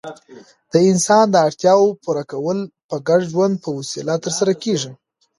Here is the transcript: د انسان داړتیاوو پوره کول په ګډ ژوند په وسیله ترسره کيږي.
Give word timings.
د 0.71 0.73
انسان 0.91 1.25
داړتیاوو 1.35 1.97
پوره 2.03 2.23
کول 2.31 2.59
په 2.89 2.95
ګډ 3.07 3.21
ژوند 3.31 3.55
په 3.63 3.69
وسیله 3.77 4.13
ترسره 4.23 4.53
کيږي. 4.63 4.91